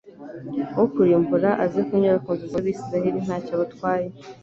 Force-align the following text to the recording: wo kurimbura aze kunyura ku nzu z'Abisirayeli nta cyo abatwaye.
wo 0.77 0.85
kurimbura 0.93 1.49
aze 1.65 1.79
kunyura 1.87 2.17
ku 2.23 2.29
nzu 2.35 2.45
z'Abisirayeli 2.51 3.19
nta 3.25 3.37
cyo 3.45 3.51
abatwaye. 3.57 4.07